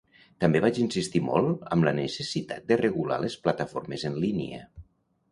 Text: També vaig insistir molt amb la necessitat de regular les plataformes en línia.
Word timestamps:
També 0.43 0.59
vaig 0.61 0.77
insistir 0.83 1.19
molt 1.25 1.67
amb 1.75 1.85
la 1.87 1.93
necessitat 1.99 2.65
de 2.71 2.77
regular 2.81 3.19
les 3.25 3.35
plataformes 3.43 4.07
en 4.11 4.17
línia. 4.25 4.63